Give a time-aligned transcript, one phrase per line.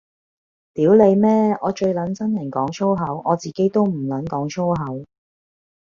[0.73, 1.29] 屌你咩，
[1.61, 5.05] 我最撚憎人講粗口，我自己都唔撚講粗口